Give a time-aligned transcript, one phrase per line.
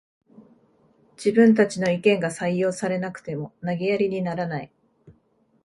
[1.15, 4.71] 自分たちの意見が採用されなくても投げやりにならない